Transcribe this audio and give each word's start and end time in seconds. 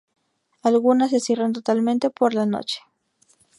Algunas 0.63 1.11
se 1.11 1.19
cierran 1.19 1.53
totalmente 1.53 2.09
por 2.09 2.33
la 2.33 2.47
noche. 2.47 2.79